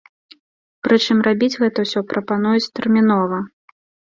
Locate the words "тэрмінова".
2.79-3.37